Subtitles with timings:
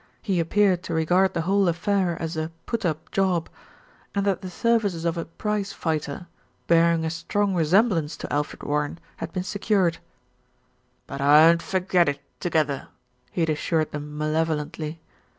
[0.23, 3.49] He appeared to re gard the whole affair as "a put up job,"
[4.15, 6.25] and that the services of a prize fighter,
[6.65, 9.99] bearing a strong resemblance to Alfred Warren had been secured;
[11.05, 12.87] "but I 'oan't for get it, together,"
[13.31, 14.99] he had assured them malevolently.